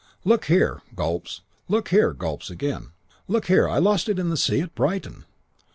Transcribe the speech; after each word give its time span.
"'Look 0.25 0.45
here' 0.45 0.81
Gulps. 0.95 1.41
'Look 1.67 1.89
here' 1.89 2.11
Gulps 2.19 2.49
again. 2.49 2.89
'Look 3.27 3.45
here. 3.45 3.69
I 3.69 3.77
lost 3.77 4.09
it 4.09 4.17
in 4.17 4.29
the 4.29 4.35
sea 4.35 4.59
at 4.61 4.73
Brighton.' 4.73 5.25